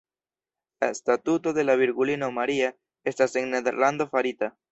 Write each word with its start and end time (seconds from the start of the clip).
La 0.81 0.95
statuo 0.99 1.51
de 1.57 1.63
la 1.67 1.75
virgulino 1.83 2.31
Maria 2.39 2.71
estas 3.13 3.39
en 3.43 3.55
Nederlando 3.57 4.09
farita. 4.17 4.53